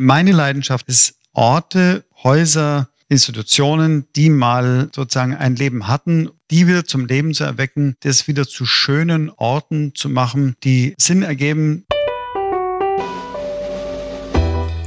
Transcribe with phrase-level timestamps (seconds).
[0.00, 7.06] Meine Leidenschaft ist Orte, Häuser, Institutionen, die mal sozusagen ein Leben hatten, die wieder zum
[7.06, 11.84] Leben zu erwecken, das wieder zu schönen Orten zu machen, die Sinn ergeben.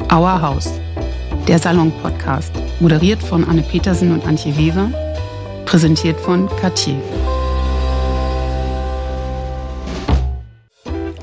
[0.10, 0.80] Our House,
[1.46, 4.94] der Salon-Podcast, moderiert von Anne Petersen und Antje Weber,
[5.66, 7.02] präsentiert von Cartier.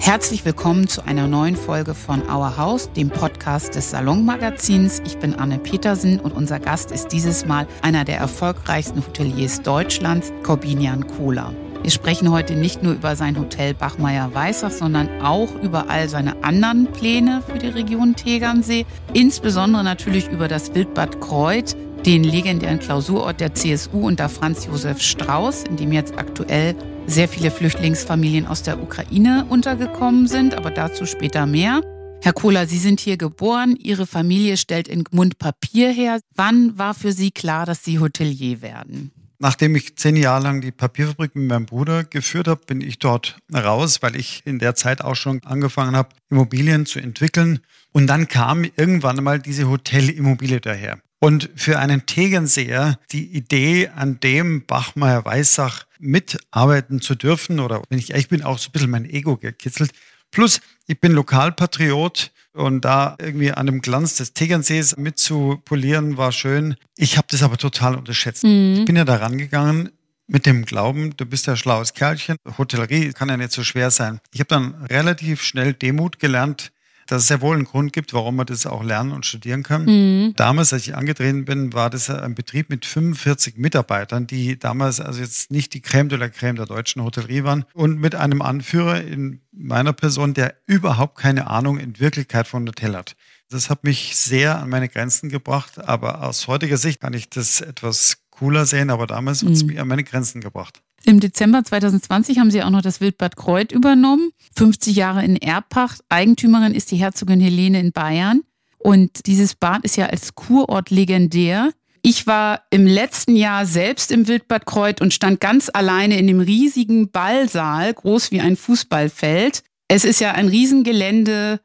[0.09, 5.02] Herzlich willkommen zu einer neuen Folge von Our House, dem Podcast des Salonmagazins.
[5.04, 10.32] Ich bin Anne Petersen und unser Gast ist dieses Mal einer der erfolgreichsten Hoteliers Deutschlands,
[10.45, 11.52] Corbinian Kohler.
[11.82, 16.90] Wir sprechen heute nicht nur über sein Hotel Bachmeier-Weißach, sondern auch über all seine anderen
[16.90, 23.52] Pläne für die Region Tegernsee, insbesondere natürlich über das Wildbad Kreuth, den legendären Klausurort der
[23.52, 26.74] CSU unter Franz Josef Strauß, in dem jetzt aktuell
[27.08, 31.80] sehr viele Flüchtlingsfamilien aus der Ukraine untergekommen sind, aber dazu später mehr.
[32.22, 36.20] Herr Kohler, Sie sind hier geboren, Ihre Familie stellt in Gmund Papier her.
[36.34, 39.12] Wann war für Sie klar, dass Sie Hotelier werden?
[39.38, 43.38] Nachdem ich zehn Jahre lang die Papierfabrik mit meinem Bruder geführt habe, bin ich dort
[43.54, 47.60] raus, weil ich in der Zeit auch schon angefangen habe, Immobilien zu entwickeln.
[47.93, 50.98] Und dann kam irgendwann mal diese Hotelimmobilie daher.
[51.21, 57.99] Und für einen Tegernseher die Idee, an dem Bachmeier Weissach mitarbeiten zu dürfen, oder wenn
[57.99, 59.91] ich ehrlich bin, auch so ein bisschen mein Ego gekitzelt.
[60.30, 66.77] Plus, ich bin Lokalpatriot und da irgendwie an dem Glanz des Tegernsees mitzupolieren, war schön.
[66.97, 68.44] Ich habe das aber total unterschätzt.
[68.44, 68.77] Mhm.
[68.78, 69.91] Ich bin ja da rangegangen
[70.28, 72.37] mit dem Glauben, du bist ja schlaues Kerlchen.
[72.59, 74.21] Hotellerie kann ja nicht so schwer sein.
[74.33, 76.71] Ich habe dann relativ schnell Demut gelernt,
[77.09, 79.87] dass es sehr wohl einen Grund gibt, warum man das auch lernen und studieren kann.
[79.87, 80.34] Mhm.
[80.37, 85.20] Damals, als ich angetreten bin, war das ein Betrieb mit 45 Mitarbeitern, die damals also
[85.20, 89.03] jetzt nicht die Crème de la Crème der deutschen Hotellerie waren und mit einem Anführer
[89.03, 93.16] in meiner Person, der überhaupt keine Ahnung in Wirklichkeit von Hotel hat.
[93.48, 97.62] Das hat mich sehr an meine Grenzen gebracht, aber aus heutiger Sicht kann ich das
[97.62, 99.70] etwas cooler sehen, aber damals hat es mhm.
[99.70, 100.82] mich an meine Grenzen gebracht.
[101.04, 104.31] Im Dezember 2020 haben Sie auch noch das Wildbad Kreuth übernommen.
[104.56, 106.00] 50 Jahre in Erbpacht.
[106.09, 108.43] Eigentümerin ist die Herzogin Helene in Bayern.
[108.78, 111.71] Und dieses Bad ist ja als Kurort legendär.
[112.03, 116.41] Ich war im letzten Jahr selbst im Wildbad Kreuth und stand ganz alleine in dem
[116.41, 119.62] riesigen Ballsaal, groß wie ein Fußballfeld.
[119.89, 121.61] Es ist ja ein Riesengelände,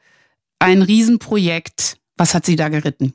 [0.60, 1.98] ein Riesenprojekt.
[2.18, 3.14] Was hat Sie da geritten?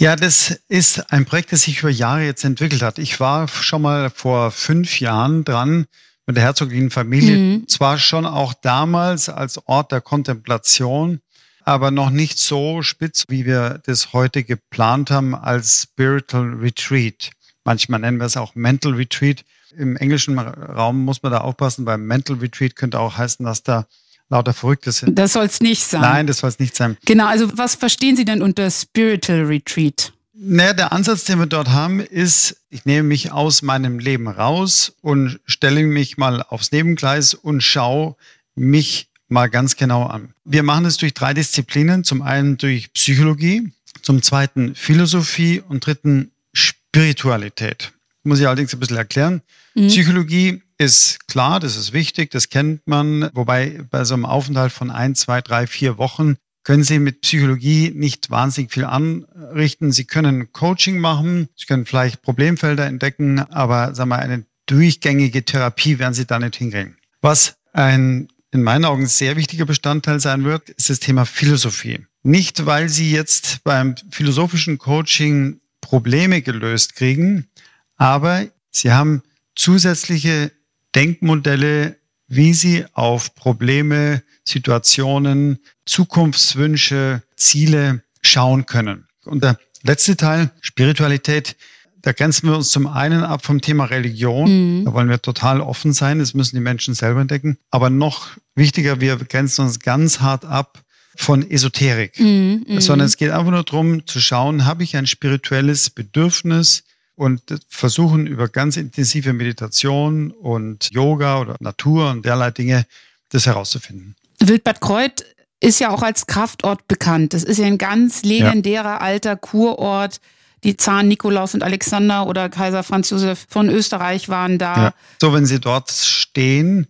[0.00, 2.98] Ja, das ist ein Projekt, das sich über Jahre jetzt entwickelt hat.
[2.98, 5.84] Ich war schon mal vor fünf Jahren dran
[6.24, 7.36] mit der herzoglichen Familie.
[7.36, 7.68] Mhm.
[7.68, 11.20] Zwar schon auch damals als Ort der Kontemplation,
[11.64, 17.32] aber noch nicht so spitz, wie wir das heute geplant haben als Spiritual Retreat.
[17.64, 19.44] Manchmal nennen wir es auch Mental Retreat.
[19.76, 23.84] Im englischen Raum muss man da aufpassen, weil Mental Retreat könnte auch heißen, dass da
[24.30, 25.18] lauter Verrückte sind.
[25.18, 26.00] Das soll es nicht sein.
[26.00, 26.96] Nein, das soll es nicht sein.
[27.04, 30.12] Genau, also was verstehen Sie denn unter Spiritual Retreat?
[30.32, 34.94] Naja, der Ansatz, den wir dort haben, ist, ich nehme mich aus meinem Leben raus
[35.02, 38.16] und stelle mich mal aufs Nebengleis und schaue
[38.54, 40.32] mich mal ganz genau an.
[40.44, 42.04] Wir machen es durch drei Disziplinen.
[42.04, 43.70] Zum einen durch Psychologie,
[44.02, 47.92] zum zweiten Philosophie und dritten Spiritualität.
[48.22, 49.42] Muss ich allerdings ein bisschen erklären.
[49.74, 49.88] Mhm.
[49.88, 53.28] Psychologie ist klar, das ist wichtig, das kennt man.
[53.34, 57.92] Wobei bei so einem Aufenthalt von ein, zwei, drei, vier Wochen können Sie mit Psychologie
[57.94, 59.92] nicht wahnsinnig viel anrichten.
[59.92, 65.98] Sie können Coaching machen, Sie können vielleicht Problemfelder entdecken, aber sagen wir, eine durchgängige Therapie
[65.98, 66.96] werden Sie da nicht hinkriegen.
[67.20, 72.06] Was ein in meinen Augen sehr wichtiger Bestandteil sein wird, ist das Thema Philosophie.
[72.22, 77.48] Nicht, weil Sie jetzt beim philosophischen Coaching Probleme gelöst kriegen,
[77.96, 79.22] aber Sie haben
[79.54, 80.52] zusätzliche
[80.94, 81.96] Denkmodelle,
[82.26, 89.06] wie sie auf Probleme, Situationen, Zukunftswünsche, Ziele schauen können.
[89.24, 91.56] Und der letzte Teil, Spiritualität,
[92.02, 94.80] da grenzen wir uns zum einen ab vom Thema Religion.
[94.80, 94.84] Mhm.
[94.84, 96.18] Da wollen wir total offen sein.
[96.18, 97.58] Das müssen die Menschen selber entdecken.
[97.70, 100.82] Aber noch wichtiger, wir grenzen uns ganz hart ab
[101.16, 102.18] von Esoterik.
[102.18, 102.80] Mhm, mhm.
[102.80, 106.84] Sondern es geht einfach nur darum zu schauen, habe ich ein spirituelles Bedürfnis,
[107.20, 112.86] und versuchen über ganz intensive Meditation und Yoga oder Natur und derlei Dinge
[113.28, 114.16] das herauszufinden.
[114.38, 115.24] Wildbad Kreuth
[115.60, 117.34] ist ja auch als Kraftort bekannt.
[117.34, 119.00] Das ist ja ein ganz legendärer ja.
[119.00, 120.18] alter Kurort.
[120.64, 124.76] Die Zahn Nikolaus und Alexander oder Kaiser Franz Josef von Österreich waren da.
[124.76, 124.94] Ja.
[125.20, 126.86] So, wenn Sie dort stehen,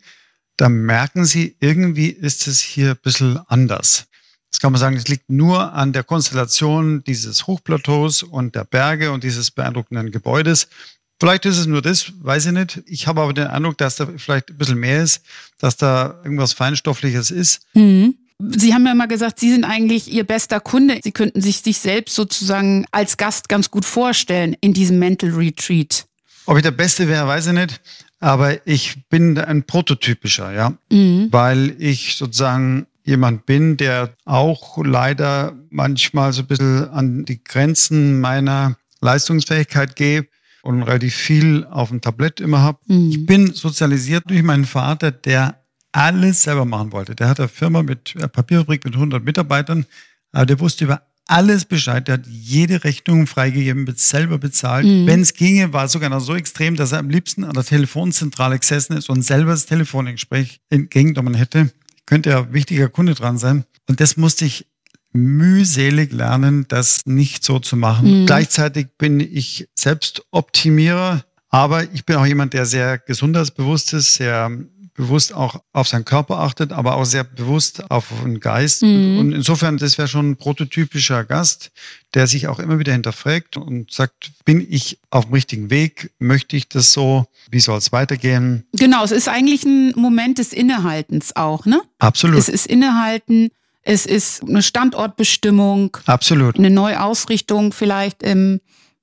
[0.57, 4.07] dann merken Sie, irgendwie ist es hier ein bisschen anders.
[4.51, 9.13] Das kann man sagen, es liegt nur an der Konstellation dieses Hochplateaus und der Berge
[9.13, 10.69] und dieses beeindruckenden Gebäudes.
[11.21, 12.83] Vielleicht ist es nur das, weiß ich nicht.
[12.87, 15.23] Ich habe aber den Eindruck, dass da vielleicht ein bisschen mehr ist,
[15.59, 17.61] dass da irgendwas Feinstoffliches ist.
[17.75, 18.15] Mhm.
[18.39, 20.99] Sie haben ja mal gesagt, Sie sind eigentlich Ihr bester Kunde.
[21.05, 26.07] Sie könnten sich sich selbst sozusagen als Gast ganz gut vorstellen in diesem Mental Retreat.
[26.47, 27.81] Ob ich der Beste wäre, weiß ich nicht.
[28.19, 30.73] Aber ich bin ein prototypischer, ja.
[30.91, 31.29] Mhm.
[31.31, 38.21] Weil ich sozusagen jemand bin, der auch leider manchmal so ein bisschen an die Grenzen
[38.21, 40.27] meiner Leistungsfähigkeit gehe
[40.63, 42.79] und relativ viel auf dem Tablett immer habe.
[42.87, 43.11] Mhm.
[43.11, 45.61] Ich bin sozialisiert durch meinen Vater, der
[45.93, 47.15] alles selber machen wollte.
[47.15, 49.87] Der hat eine Firma mit eine Papierfabrik mit 100 Mitarbeitern,
[50.33, 52.07] aber der wusste über alles Bescheid.
[52.09, 54.85] Der hat jede Rechnung freigegeben, wird selber bezahlt.
[54.85, 55.07] Mhm.
[55.07, 57.65] Wenn es ginge, war es sogar noch so extrem, dass er am liebsten an der
[57.65, 61.73] Telefonzentrale gesessen ist und selber das Telefongespräch entgegengenommen hätte.
[62.07, 63.65] Könnte ja wichtiger Kunde dran sein.
[63.89, 64.67] Und das musste ich
[65.13, 68.23] mühselig lernen, das nicht so zu machen.
[68.23, 68.27] Mhm.
[68.27, 74.51] Gleichzeitig bin ich selbst Optimierer, aber ich bin auch jemand, der sehr gesundheitsbewusst ist, sehr
[74.95, 78.83] bewusst auch auf seinen Körper achtet, aber auch sehr bewusst auf den Geist.
[78.83, 79.19] Mhm.
[79.19, 81.71] Und insofern, das wäre schon ein prototypischer Gast,
[82.15, 86.11] der sich auch immer wieder hinterfragt und sagt, bin ich auf dem richtigen Weg?
[86.19, 87.27] Möchte ich das so?
[87.51, 88.67] Wie soll es weitergehen?
[88.73, 91.81] Genau, es ist eigentlich ein Moment des Innehaltens auch, ne?
[91.99, 92.39] Absolut.
[92.39, 93.51] Es ist Innehalten,
[93.83, 95.97] es ist eine Standortbestimmung.
[96.07, 96.59] Absolut.
[96.59, 98.61] Eine Neuausrichtung vielleicht im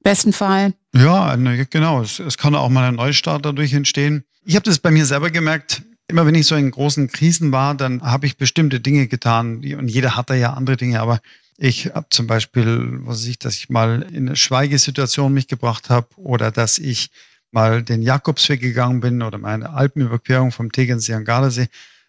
[0.08, 0.74] besten Fall.
[0.96, 2.02] Ja, genau.
[2.02, 4.24] Es, es kann auch mal ein Neustart dadurch entstehen.
[4.46, 5.82] Ich habe das bei mir selber gemerkt.
[6.08, 9.58] Immer wenn ich so in großen Krisen war, dann habe ich bestimmte Dinge getan.
[9.58, 11.02] Und jeder hat da ja andere Dinge.
[11.02, 11.20] Aber
[11.58, 15.90] ich habe zum Beispiel, was weiß ich, dass ich mal in eine Schweigesituation mich gebracht
[15.90, 17.10] habe oder dass ich
[17.52, 21.68] mal den Jakobsweg gegangen bin oder meine Alpenüberquerung vom Tegernsee an Gardasee.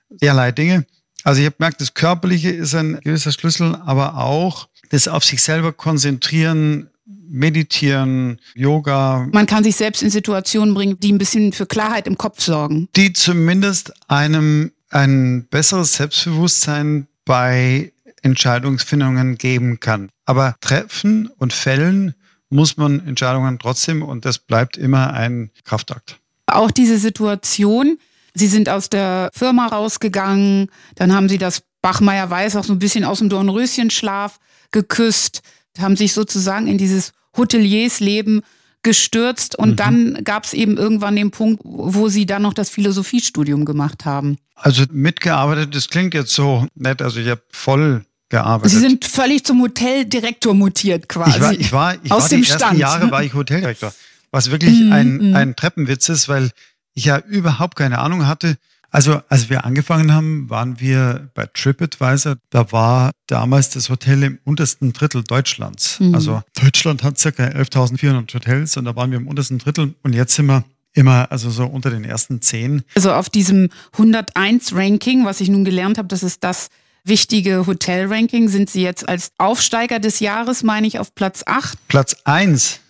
[0.09, 0.87] Derlei Dinge.
[1.25, 5.43] Also ich habe gemerkt, das Körperliche ist ein gewisser Schlüssel, aber auch das auf sich
[5.43, 6.91] selber konzentrieren,
[7.29, 9.29] Meditieren, Yoga.
[9.33, 12.89] Man kann sich selbst in Situationen bringen, die ein bisschen für Klarheit im Kopf sorgen.
[12.97, 17.93] Die zumindest einem ein besseres Selbstbewusstsein bei
[18.23, 20.11] Entscheidungsfindungen geben kann.
[20.25, 22.15] Aber treffen und fällen
[22.51, 26.19] muss man Entscheidungen trotzdem und das bleibt immer ein Kraftakt.
[26.47, 27.99] Auch diese Situation,
[28.35, 32.79] Sie sind aus der Firma rausgegangen, dann haben Sie das Bachmeier Weiß auch so ein
[32.79, 34.39] bisschen aus dem Dornröschenschlaf
[34.71, 35.43] geküsst,
[35.79, 38.43] haben sich sozusagen in dieses Hoteliersleben
[38.83, 39.77] gestürzt und mhm.
[39.77, 44.39] dann gab es eben irgendwann den Punkt, wo Sie dann noch das Philosophiestudium gemacht haben.
[44.55, 48.73] Also mitgearbeitet, das klingt jetzt so nett, also ich habe voll gearbeitet.
[48.73, 51.31] Sie sind völlig zum Hoteldirektor mutiert quasi.
[51.31, 52.79] Ich war, ich war, ich Aus war dem die ersten Stand.
[52.79, 53.93] Jahre war ich Hoteldirektor,
[54.31, 55.37] was wirklich mm, ein, mm.
[55.37, 56.51] ein Treppenwitz ist, weil
[56.95, 58.57] ich ja überhaupt keine Ahnung hatte.
[58.91, 62.37] Also, als wir angefangen haben, waren wir bei TripAdvisor.
[62.51, 66.01] Da war damals das Hotel im untersten Drittel Deutschlands.
[66.01, 66.15] Mhm.
[66.15, 70.35] Also, Deutschland hat circa 11.400 Hotels und da waren wir im untersten Drittel und jetzt
[70.35, 70.65] sind wir
[70.95, 72.83] immer, also so unter den ersten zehn.
[72.95, 76.69] Also, auf diesem 101-Ranking, was ich nun gelernt habe, das ist das
[77.05, 81.79] wichtige Hotel-Ranking, sind Sie jetzt als Aufsteiger des Jahres, meine ich, auf Platz 8.
[81.89, 82.81] Platz 1.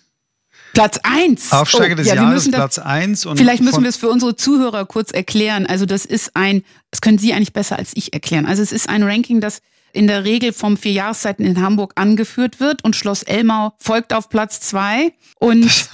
[0.78, 1.50] Platz 1.
[1.50, 3.26] Aufsteiger oh, des ja, Jahres, Platz 1.
[3.34, 5.66] Vielleicht müssen wir es für unsere Zuhörer kurz erklären.
[5.66, 8.46] Also das ist ein, das können Sie eigentlich besser als ich erklären.
[8.46, 9.60] Also es ist ein Ranking, das
[9.92, 14.28] in der Regel vom vier Jahreszeiten in Hamburg angeführt wird und Schloss Elmau folgt auf
[14.28, 15.12] Platz 2.
[15.40, 15.64] Und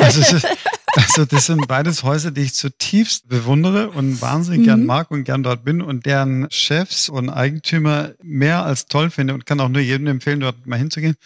[0.00, 0.48] also,
[0.94, 4.64] also, das sind beides Häuser, die ich zutiefst bewundere und wahnsinnig mhm.
[4.64, 9.32] gern mag und gern dort bin und deren Chefs und Eigentümer mehr als toll finde
[9.32, 11.16] und kann auch nur jedem empfehlen, dort mal hinzugehen.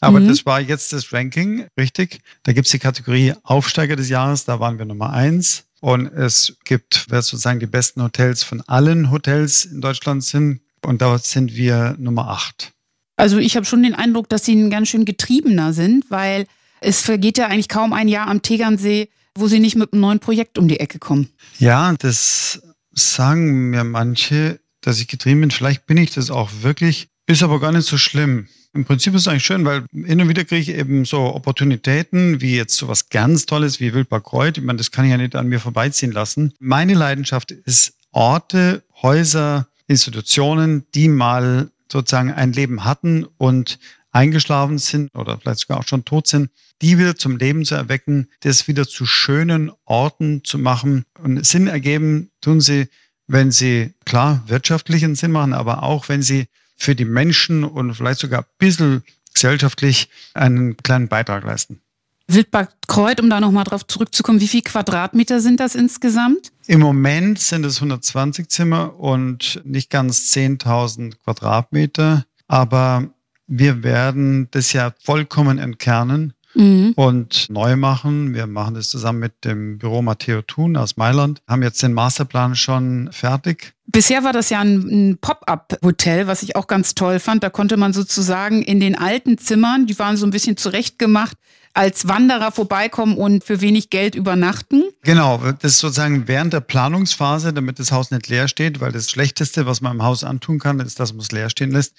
[0.00, 0.28] Aber mhm.
[0.28, 2.20] das war jetzt das Ranking, richtig.
[2.44, 5.64] Da gibt es die Kategorie Aufsteiger des Jahres, da waren wir Nummer eins.
[5.80, 10.60] Und es gibt, wer sozusagen die besten Hotels von allen Hotels in Deutschland sind.
[10.84, 12.72] Und dort sind wir Nummer acht.
[13.16, 16.46] Also ich habe schon den Eindruck, dass Sie ein ganz schön getriebener sind, weil
[16.80, 20.20] es vergeht ja eigentlich kaum ein Jahr am Tegernsee, wo Sie nicht mit einem neuen
[20.20, 21.28] Projekt um die Ecke kommen.
[21.58, 25.50] Ja, das sagen mir manche, dass ich getrieben bin.
[25.50, 28.48] Vielleicht bin ich das auch wirklich, ist aber gar nicht so schlimm.
[28.74, 32.40] Im Prinzip ist es eigentlich schön, weil hin und wieder kriege ich eben so Opportunitäten,
[32.40, 34.58] wie jetzt so was ganz Tolles wie Wildpark Kreuz.
[34.58, 36.52] Ich meine, das kann ich ja nicht an mir vorbeiziehen lassen.
[36.60, 43.78] Meine Leidenschaft ist Orte, Häuser, Institutionen, die mal sozusagen ein Leben hatten und
[44.10, 46.50] eingeschlafen sind oder vielleicht sogar auch schon tot sind,
[46.82, 51.04] die wieder zum Leben zu erwecken, das wieder zu schönen Orten zu machen.
[51.22, 52.88] Und Sinn ergeben tun sie,
[53.26, 56.46] wenn sie klar wirtschaftlichen Sinn machen, aber auch wenn sie
[56.78, 59.02] für die Menschen und vielleicht sogar ein bisschen
[59.34, 61.80] gesellschaftlich einen kleinen Beitrag leisten.
[62.28, 66.52] Wildbad Kreuz, um da nochmal drauf zurückzukommen, wie viele Quadratmeter sind das insgesamt?
[66.66, 72.26] Im Moment sind es 120 Zimmer und nicht ganz 10.000 Quadratmeter.
[72.46, 73.08] Aber
[73.46, 76.92] wir werden das ja vollkommen entkernen mhm.
[76.96, 78.34] und neu machen.
[78.34, 82.54] Wir machen das zusammen mit dem Büro Matteo Thun aus Mailand, haben jetzt den Masterplan
[82.56, 83.72] schon fertig.
[83.86, 84.76] Bisher war das ja ein,
[85.10, 87.42] ein Pop-up-Hotel, was ich auch ganz toll fand.
[87.42, 91.36] Da konnte man sozusagen in den alten Zimmern, die waren so ein bisschen zurechtgemacht,
[91.74, 94.84] als Wanderer vorbeikommen und für wenig Geld übernachten?
[95.02, 99.10] Genau, das ist sozusagen während der Planungsphase, damit das Haus nicht leer steht, weil das
[99.10, 101.94] Schlechteste, was man im Haus antun kann, ist, dass man es leer stehen lässt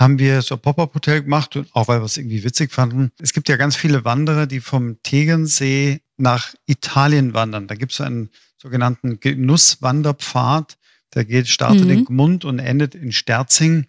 [0.00, 3.12] haben wir so ein Pop-Up-Hotel gemacht, auch weil wir es irgendwie witzig fanden.
[3.20, 7.68] Es gibt ja ganz viele Wanderer, die vom Tegernsee nach Italien wandern.
[7.68, 10.78] Da gibt es so einen sogenannten Genusswanderpfad.
[11.14, 11.90] Der geht, startet mhm.
[11.90, 13.88] in Gmund und endet in Sterzing.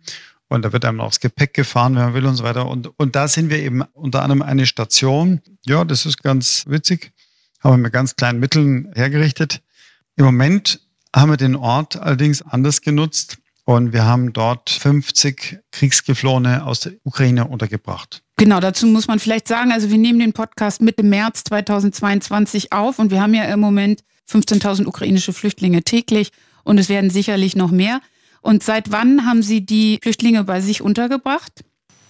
[0.50, 2.68] Und da wird einem aufs Gepäck gefahren, wenn man will und so weiter.
[2.68, 5.40] Und, und da sind wir eben unter anderem eine Station.
[5.66, 7.14] Ja, das ist ganz witzig.
[7.62, 9.62] Haben wir mit ganz kleinen Mitteln hergerichtet.
[10.18, 10.82] Im Moment
[11.16, 13.38] haben wir den Ort allerdings anders genutzt.
[13.66, 18.24] Und wir haben dort 50 Kriegsgeflohene aus der Ukraine untergebracht.
[18.38, 22.98] Genau, dazu muss man vielleicht sagen, also wir nehmen den Podcast Mitte März 2022 auf
[22.98, 26.32] und wir haben ja im Moment 15.000 ukrainische Flüchtlinge täglich
[26.64, 28.02] und es werden sicherlich noch mehr.
[28.42, 31.64] Und seit wann haben Sie die Flüchtlinge bei sich untergebracht?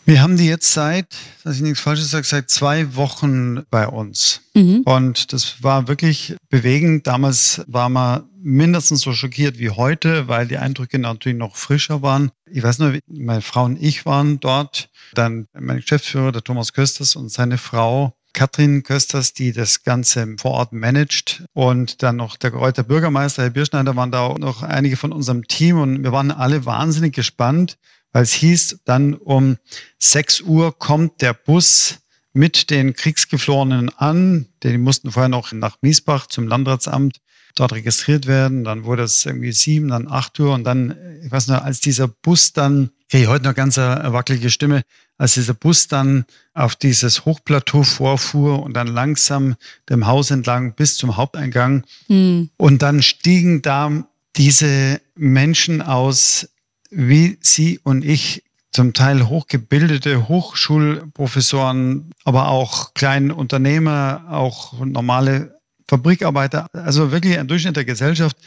[0.05, 1.07] Wir haben die jetzt seit,
[1.43, 4.41] dass ich nichts Falsches sage, seit zwei Wochen bei uns.
[4.53, 4.81] Mhm.
[4.83, 7.07] Und das war wirklich bewegend.
[7.07, 12.31] Damals war man mindestens so schockiert wie heute, weil die Eindrücke natürlich noch frischer waren.
[12.49, 14.89] Ich weiß nur, meine Frau und ich waren dort.
[15.13, 20.51] Dann mein Geschäftsführer, der Thomas Kösters und seine Frau Katrin Kösters, die das Ganze vor
[20.51, 21.43] Ort managt.
[21.53, 25.47] Und dann noch der Kräuter Bürgermeister, Herr Bierschneider, waren da auch noch einige von unserem
[25.47, 25.79] Team.
[25.79, 27.77] Und wir waren alle wahnsinnig gespannt,
[28.11, 29.57] weil es hieß, dann um
[29.99, 31.99] 6 Uhr kommt der Bus
[32.33, 34.47] mit den Kriegsgeflohenen an.
[34.63, 37.17] Die mussten vorher noch nach Miesbach zum Landratsamt
[37.55, 38.63] dort registriert werden.
[38.63, 42.07] Dann wurde es irgendwie sieben, dann acht Uhr und dann, ich weiß noch, als dieser
[42.07, 44.83] Bus dann, ich heute noch ganz eine wackelige Stimme,
[45.17, 49.55] als dieser Bus dann auf dieses Hochplateau vorfuhr und dann langsam
[49.89, 51.83] dem Haus entlang bis zum Haupteingang.
[52.07, 52.49] Mhm.
[52.57, 54.05] Und dann stiegen da
[54.37, 56.47] diese Menschen aus
[56.91, 66.67] wie Sie und ich zum Teil hochgebildete Hochschulprofessoren, aber auch kleine Unternehmer, auch normale Fabrikarbeiter,
[66.73, 68.37] also wirklich ein Durchschnitt der Gesellschaft,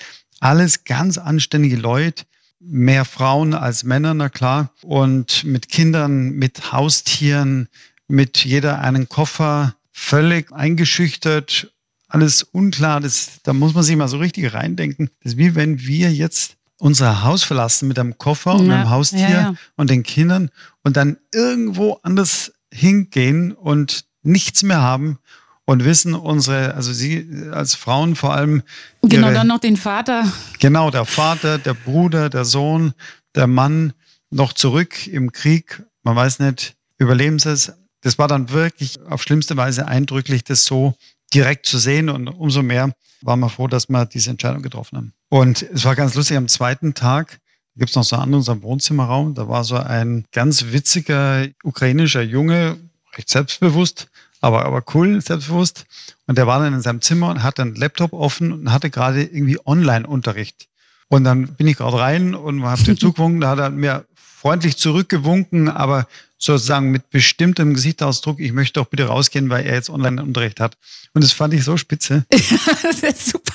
[0.40, 2.24] alles ganz anständige Leute,
[2.60, 7.68] mehr Frauen als Männer, na klar, und mit Kindern, mit Haustieren,
[8.08, 11.70] mit jeder einen Koffer, völlig eingeschüchtert,
[12.08, 15.10] alles unklar, das, da muss man sich mal so richtig reindenken.
[15.22, 18.90] Das ist wie wenn wir jetzt unser Haus verlassen mit einem Koffer und ja, einem
[18.90, 19.54] Haustier ja, ja.
[19.74, 20.50] und den Kindern
[20.82, 25.18] und dann irgendwo anders hingehen und nichts mehr haben
[25.64, 28.62] und wissen unsere, also Sie als Frauen vor allem.
[29.00, 30.30] Genau, ihre, dann noch den Vater.
[30.58, 32.92] Genau, der Vater, der Bruder, der Sohn,
[33.34, 33.94] der Mann
[34.28, 35.82] noch zurück im Krieg.
[36.02, 37.72] Man weiß nicht, überleben sie es.
[38.02, 40.94] Das war dann wirklich auf schlimmste Weise eindrücklich, das so
[41.32, 45.12] direkt zu sehen und umso mehr waren wir froh, dass wir diese Entscheidung getroffen haben.
[45.34, 47.40] Und es war ganz lustig, am zweiten Tag
[47.74, 52.22] gibt es noch so einen anderen unserem Wohnzimmerraum, da war so ein ganz witziger ukrainischer
[52.22, 52.78] Junge,
[53.16, 54.06] recht selbstbewusst,
[54.40, 55.86] aber, aber cool, selbstbewusst.
[56.28, 59.24] Und der war dann in seinem Zimmer und hatte einen Laptop offen und hatte gerade
[59.24, 60.68] irgendwie Online-Unterricht.
[61.08, 64.76] Und dann bin ich gerade rein und habe den zugewunken, da hat er mir freundlich
[64.76, 66.06] zurückgewunken, aber
[66.38, 70.76] sozusagen mit bestimmtem Gesichtsausdruck, ich möchte doch bitte rausgehen, weil er jetzt Online-Unterricht hat.
[71.12, 72.24] Und das fand ich so spitze.
[72.30, 73.53] das ist super.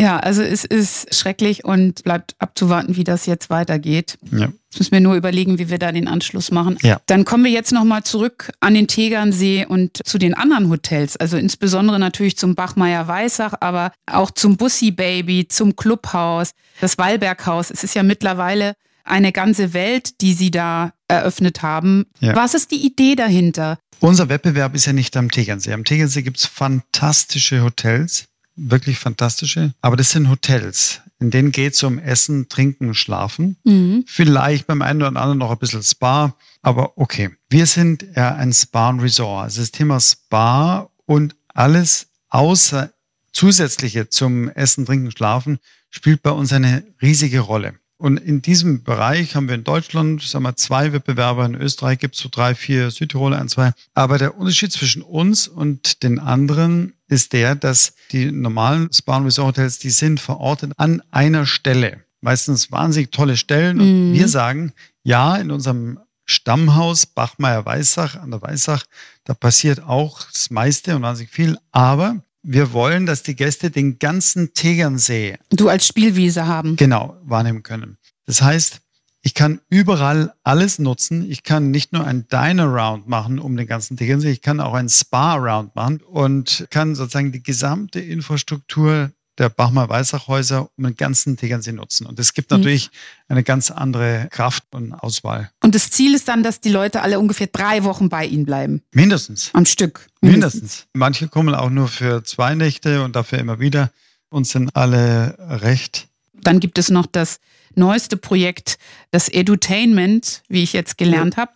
[0.00, 4.18] Ja, also es ist schrecklich und bleibt abzuwarten, wie das jetzt weitergeht.
[4.32, 4.50] Ja.
[4.70, 6.78] Jetzt müssen wir nur überlegen, wie wir da den Anschluss machen.
[6.82, 7.00] Ja.
[7.06, 11.16] Dann kommen wir jetzt nochmal zurück an den Tegernsee und zu den anderen Hotels.
[11.16, 17.70] Also insbesondere natürlich zum Bachmeier Weißach, aber auch zum Bussi Baby, zum Clubhaus, das Wallberghaus.
[17.70, 22.06] Es ist ja mittlerweile eine ganze Welt, die Sie da eröffnet haben.
[22.20, 22.34] Ja.
[22.36, 23.78] Was ist die Idee dahinter?
[23.98, 25.74] Unser Wettbewerb ist ja nicht am Tegernsee.
[25.74, 28.29] Am Tegernsee gibt es fantastische Hotels
[28.68, 29.72] wirklich fantastische.
[29.80, 31.00] Aber das sind Hotels.
[31.18, 33.56] In denen geht es um Essen, Trinken, Schlafen.
[33.64, 34.04] Mhm.
[34.06, 36.34] Vielleicht beim einen oder anderen noch ein bisschen Spa.
[36.62, 37.30] Aber okay.
[37.48, 39.44] Wir sind ja ein Spa und Resort.
[39.44, 42.90] Also das Thema Spa und alles außer
[43.32, 45.58] zusätzliche zum Essen, Trinken, Schlafen
[45.90, 47.74] spielt bei uns eine riesige Rolle.
[47.96, 51.44] Und in diesem Bereich haben wir in Deutschland, sagen wir, zwei Wettbewerber.
[51.44, 53.72] In Österreich gibt es so drei, vier, Südtirol ein, zwei.
[53.92, 59.24] Aber der Unterschied zwischen uns und den anderen ist der, dass die normalen Spa- und
[59.24, 62.04] Resort-Hotels, die sind verortet an einer Stelle.
[62.20, 63.76] Meistens wahnsinnig tolle Stellen.
[63.76, 63.82] Mhm.
[63.82, 68.84] Und wir sagen, ja, in unserem Stammhaus Bachmeier Weißach an der Weißach,
[69.24, 71.58] da passiert auch das meiste und wahnsinnig viel.
[71.72, 75.38] Aber wir wollen, dass die Gäste den ganzen Tegernsee.
[75.50, 76.76] Du als Spielwiese haben.
[76.76, 77.98] Genau, wahrnehmen können.
[78.26, 78.80] Das heißt,
[79.22, 81.30] Ich kann überall alles nutzen.
[81.30, 84.74] Ich kann nicht nur ein Diner Round machen um den ganzen Tegernsee, ich kann auch
[84.74, 91.36] ein Spa Round machen und kann sozusagen die gesamte Infrastruktur der Bachmer-Weissach-Häuser um den ganzen
[91.36, 92.06] Tegernsee nutzen.
[92.06, 92.58] Und es gibt mhm.
[92.58, 92.90] natürlich
[93.28, 95.50] eine ganz andere Kraft und Auswahl.
[95.62, 98.82] Und das Ziel ist dann, dass die Leute alle ungefähr drei Wochen bei Ihnen bleiben?
[98.92, 99.50] Mindestens.
[99.54, 100.08] Am Stück?
[100.20, 100.54] Mindestens.
[100.54, 100.86] Mindestens.
[100.92, 103.90] Manche kommen auch nur für zwei Nächte und dafür immer wieder
[104.28, 106.08] und sind alle recht.
[106.34, 107.40] Dann gibt es noch das
[107.74, 108.78] neueste Projekt,
[109.10, 111.52] das Edutainment, wie ich jetzt gelernt habe.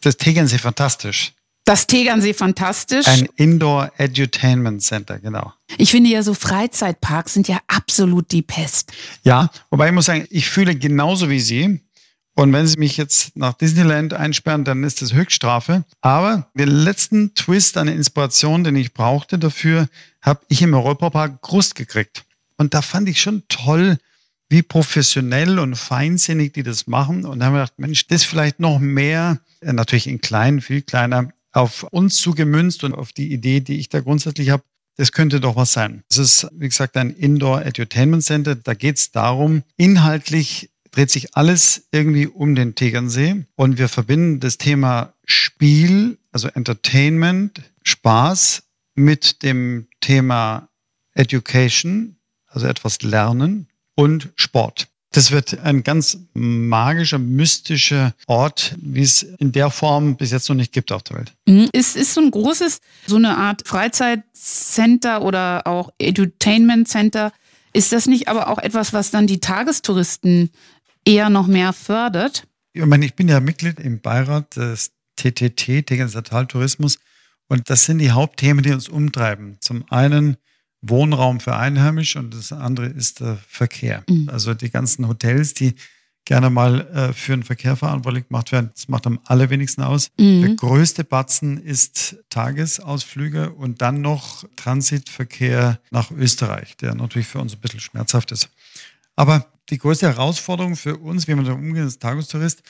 [0.00, 1.32] Das Tegernsee fantastisch.
[1.64, 3.06] Das Tegernsee fantastisch.
[3.06, 5.52] Ein Indoor Edutainment Center, genau.
[5.76, 8.90] Ich finde ja so Freizeitparks sind ja absolut die Pest.
[9.22, 11.80] Ja, wobei ich muss sagen, ich fühle genauso wie Sie.
[12.34, 15.84] Und wenn Sie mich jetzt nach Disneyland einsperren, dann ist das Höchststrafe.
[16.00, 19.88] Aber den letzten Twist an Inspiration, den ich brauchte dafür,
[20.22, 22.24] habe ich im Europapark Grust gekriegt.
[22.56, 23.98] Und da fand ich schon toll,
[24.48, 27.24] wie professionell und feinsinnig die das machen.
[27.24, 30.82] Und da haben wir gedacht, Mensch, das vielleicht noch mehr, äh, natürlich in klein, viel
[30.82, 34.62] kleiner, auf uns zugemünzt und auf die Idee, die ich da grundsätzlich habe,
[34.96, 36.02] das könnte doch was sein.
[36.10, 38.54] Es ist, wie gesagt, ein Indoor Edutainment Center.
[38.54, 44.40] Da geht es darum, inhaltlich dreht sich alles irgendwie um den Tegernsee und wir verbinden
[44.40, 48.64] das Thema Spiel, also Entertainment, Spaß
[48.94, 50.68] mit dem Thema
[51.12, 53.67] Education, also etwas lernen
[53.98, 54.86] und Sport.
[55.10, 60.54] Das wird ein ganz magischer, mystischer Ort, wie es in der Form bis jetzt noch
[60.54, 61.32] nicht gibt auf der Welt.
[61.46, 61.68] Mhm.
[61.72, 67.32] Ist, ist so ein großes, so eine Art Freizeitcenter oder auch Edutainment Center.
[67.72, 70.50] Ist das nicht aber auch etwas, was dann die Tagestouristen
[71.04, 72.46] eher noch mehr fördert?
[72.72, 76.98] Ich meine, ich bin ja Mitglied im Beirat des TTT, Tegernser Taltourismus.
[77.48, 79.56] Und das sind die Hauptthemen, die uns umtreiben.
[79.60, 80.36] Zum einen
[80.80, 84.04] Wohnraum für Einheimische und das andere ist der Verkehr.
[84.08, 84.28] Mhm.
[84.28, 85.74] Also die ganzen Hotels, die
[86.24, 90.10] gerne mal äh, für den Verkehr verantwortlich gemacht werden, das macht am allerwenigsten aus.
[90.18, 90.42] Mhm.
[90.42, 97.54] Der größte Batzen ist Tagesausflüge und dann noch Transitverkehr nach Österreich, der natürlich für uns
[97.54, 98.50] ein bisschen schmerzhaft ist.
[99.16, 102.62] Aber die größte Herausforderung für uns, wie man da umgeht, als Tagestourist,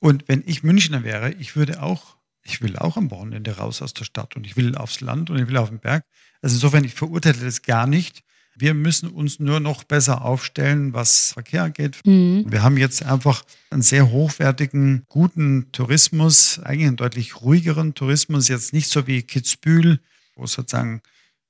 [0.00, 3.94] und wenn ich Münchner wäre, ich würde auch, ich will auch am Wochenende raus aus
[3.94, 6.04] der Stadt und ich will aufs Land und ich will auf den Berg.
[6.40, 8.24] Also insofern, ich verurteile das gar nicht.
[8.54, 12.00] Wir müssen uns nur noch besser aufstellen, was Verkehr angeht.
[12.04, 12.44] Mhm.
[12.46, 18.74] Wir haben jetzt einfach einen sehr hochwertigen, guten Tourismus, eigentlich einen deutlich ruhigeren Tourismus, jetzt
[18.74, 20.00] nicht so wie Kitzbühel,
[20.34, 21.00] wo sozusagen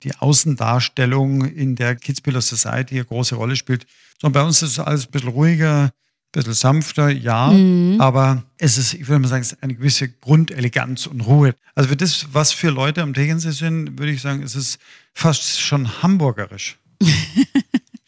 [0.05, 3.87] die Außendarstellung in der Kitzbüheler Society eine große Rolle spielt,
[4.21, 5.93] sondern bei uns ist es alles ein bisschen ruhiger,
[6.33, 8.01] bisschen sanfter, ja, mhm.
[8.01, 11.55] aber es ist, ich würde mal sagen, es ist eine gewisse Grundeleganz und Ruhe.
[11.75, 14.79] Also für das, was für Leute am Tegernsee sind, würde ich sagen, es ist
[15.15, 16.79] fast schon hamburgerisch.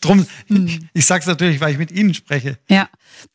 [0.01, 0.89] Drum, mhm.
[0.93, 2.59] ich sage es natürlich, weil ich mit Ihnen spreche.
[2.69, 2.89] Ja,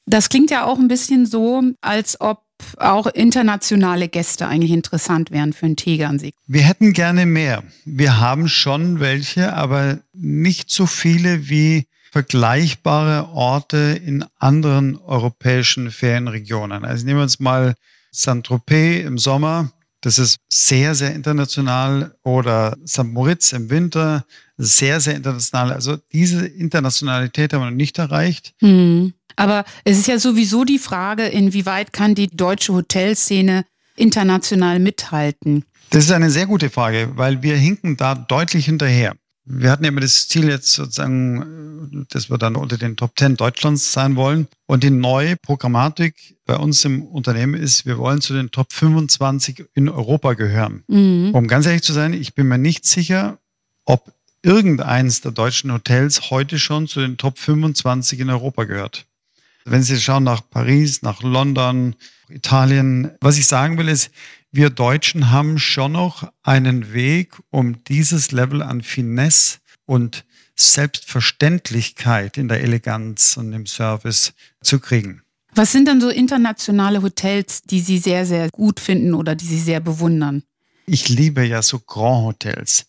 [0.05, 2.43] das klingt ja auch ein bisschen so, als ob
[2.77, 6.31] auch internationale Gäste eigentlich interessant wären für einen Tegernsee.
[6.47, 7.63] Wir hätten gerne mehr.
[7.85, 16.85] Wir haben schon welche, aber nicht so viele wie vergleichbare Orte in anderen europäischen Ferienregionen.
[16.85, 17.75] Also nehmen wir uns mal
[18.11, 19.71] Saint-Tropez im Sommer.
[20.01, 22.15] Das ist sehr, sehr international.
[22.23, 23.03] Oder St.
[23.05, 24.25] Moritz im Winter,
[24.57, 25.71] sehr, sehr international.
[25.73, 28.53] Also diese Internationalität haben wir noch nicht erreicht.
[28.59, 29.13] Hm.
[29.35, 35.65] Aber es ist ja sowieso die Frage, inwieweit kann die deutsche Hotelszene international mithalten?
[35.91, 39.15] Das ist eine sehr gute Frage, weil wir hinken da deutlich hinterher.
[39.51, 43.91] Wir hatten immer das Ziel jetzt sozusagen, dass wir dann unter den Top 10 Deutschlands
[43.91, 44.47] sein wollen.
[44.67, 49.65] Und die neue Programmatik bei uns im Unternehmen ist, wir wollen zu den Top 25
[49.73, 50.83] in Europa gehören.
[50.87, 51.31] Mhm.
[51.33, 53.39] Um ganz ehrlich zu sein, ich bin mir nicht sicher,
[53.85, 59.07] ob irgendeins der deutschen Hotels heute schon zu den Top 25 in Europa gehört.
[59.65, 61.95] Wenn Sie schauen nach Paris, nach London,
[62.29, 64.11] Italien, was ich sagen will ist,
[64.51, 72.47] wir Deutschen haben schon noch einen Weg, um dieses Level an Finesse und Selbstverständlichkeit in
[72.47, 75.21] der Eleganz und im Service zu kriegen.
[75.55, 79.59] Was sind denn so internationale Hotels, die Sie sehr, sehr gut finden oder die Sie
[79.59, 80.43] sehr bewundern?
[80.85, 82.85] Ich liebe ja so Grand Hotels.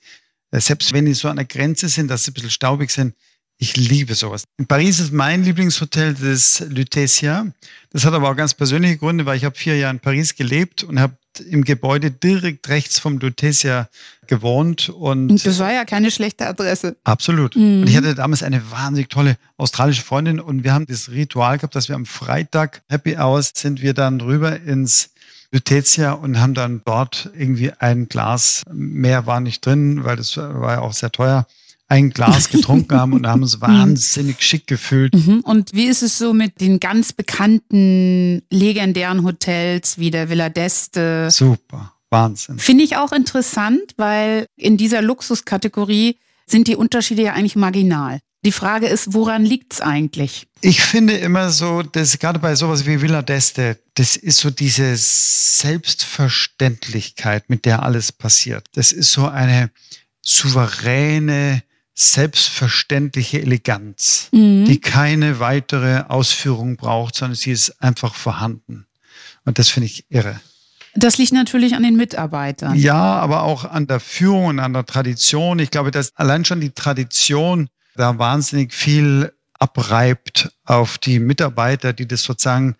[0.52, 3.14] Selbst wenn die so an der Grenze sind, dass sie ein bisschen staubig sind,
[3.58, 4.44] ich liebe sowas.
[4.56, 7.52] In Paris ist mein Lieblingshotel das Lutetia.
[7.90, 10.82] Das hat aber auch ganz persönliche Gründe, weil ich habe vier Jahre in Paris gelebt
[10.82, 13.88] und habe im Gebäude direkt rechts vom Lutetia
[14.26, 14.88] gewohnt.
[14.88, 16.96] Und das war ja keine schlechte Adresse.
[17.04, 17.54] Absolut.
[17.54, 17.82] Mhm.
[17.82, 21.76] Und ich hatte damals eine wahnsinnig tolle australische Freundin und wir haben das Ritual gehabt,
[21.76, 25.10] dass wir am Freitag Happy Hours sind wir dann rüber ins
[25.52, 30.72] Lutetia und haben dann dort irgendwie ein Glas mehr war nicht drin, weil das war
[30.72, 31.46] ja auch sehr teuer
[31.90, 35.14] ein Glas getrunken haben und haben uns wahnsinnig schick gefühlt.
[35.14, 35.40] Mhm.
[35.40, 41.30] Und wie ist es so mit den ganz bekannten, legendären Hotels wie der Villa d'Este?
[41.30, 42.58] Super, Wahnsinn.
[42.58, 48.20] Finde ich auch interessant, weil in dieser Luxuskategorie sind die Unterschiede ja eigentlich marginal.
[48.42, 50.46] Die Frage ist, woran liegt es eigentlich?
[50.62, 54.96] Ich finde immer so, dass gerade bei sowas wie Villa d'Este, das ist so diese
[54.96, 58.66] Selbstverständlichkeit, mit der alles passiert.
[58.72, 59.70] Das ist so eine
[60.22, 61.62] souveräne,
[62.00, 64.64] selbstverständliche Eleganz, mhm.
[64.64, 68.86] die keine weitere Ausführung braucht, sondern sie ist einfach vorhanden.
[69.44, 70.40] Und das finde ich irre.
[70.94, 72.74] Das liegt natürlich an den Mitarbeitern.
[72.76, 75.58] Ja, aber auch an der Führung und an der Tradition.
[75.58, 82.08] Ich glaube, dass allein schon die Tradition da wahnsinnig viel abreibt auf die Mitarbeiter, die
[82.08, 82.76] das sozusagen